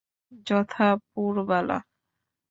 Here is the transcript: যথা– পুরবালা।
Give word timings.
যথা– 0.47 1.01
পুরবালা। 1.07 1.77